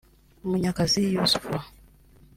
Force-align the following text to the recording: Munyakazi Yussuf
Munyakazi 0.47 1.01
Yussuf 1.15 1.47